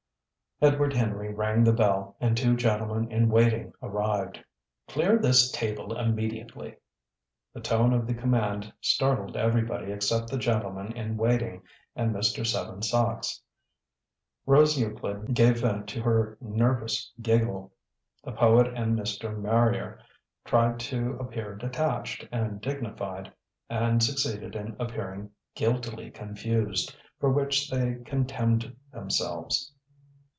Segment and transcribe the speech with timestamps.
[0.63, 4.43] Edward Henry rang the bell, and two gentlemen in waiting arrived.
[4.87, 6.75] "Clear this table immediately!"
[7.51, 11.63] The tone of the command startled everybody except the gentlemen in waiting
[11.95, 12.45] and Mr.
[12.45, 13.41] Seven Sachs.
[14.45, 17.73] Rose Euclid gave vent to her nervous giggle.
[18.23, 19.35] The poet and Mr.
[19.35, 19.97] Marrier
[20.45, 23.31] tried to appear detached and dignified,
[23.67, 29.73] and succeeded in appearing guiltily confused for which they contemned themselves.